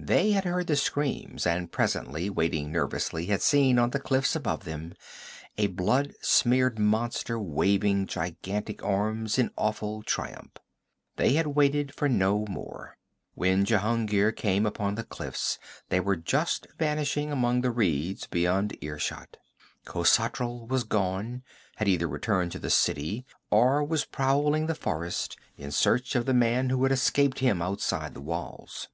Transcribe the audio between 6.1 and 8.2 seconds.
smeared monster waving